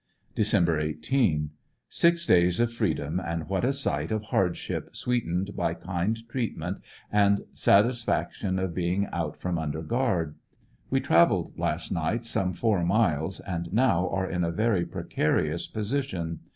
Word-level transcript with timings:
Dec. 0.35 0.83
18.— 0.83 1.51
Six 1.87 2.25
days 2.25 2.59
of 2.59 2.73
freedom 2.73 3.19
and 3.23 3.47
what 3.47 3.63
a 3.63 3.71
sight 3.71 4.11
of 4.11 4.23
hardship, 4.23 4.93
♦sweetened 4.93 5.55
by 5.55 5.75
kind 5.75 6.27
treatment 6.27 6.81
and 7.11 7.37
the 7.37 7.45
satisfaction 7.53 8.57
of 8.57 8.73
being 8.73 9.05
out 9.13 9.37
from 9.37 9.57
vinder 9.57 9.87
guard. 9.87 10.33
We 10.89 11.01
traveled 11.01 11.53
last 11.59 11.91
night 11.91 12.25
some 12.25 12.53
four 12.53 12.83
miles 12.83 13.41
and 13.41 13.71
now 13.71 14.09
are 14.09 14.27
in 14.27 14.43
a 14.43 14.49
very 14.51 14.87
precarious 14.87 15.67
position. 15.67 16.39